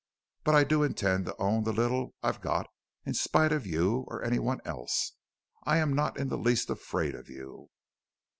But 0.43 0.55
I 0.55 0.63
do 0.63 0.81
intend 0.81 1.27
to 1.27 1.37
own 1.39 1.63
the 1.63 1.71
little 1.71 2.15
I've 2.23 2.41
got 2.41 2.65
in 3.05 3.13
spite 3.13 3.51
of 3.51 3.67
you 3.67 4.03
or 4.07 4.23
anyone 4.23 4.59
else. 4.65 5.11
I 5.63 5.77
am 5.77 5.93
not 5.93 6.17
in 6.17 6.27
the 6.29 6.39
least 6.39 6.71
afraid 6.71 7.13
of 7.13 7.29
you. 7.29 7.69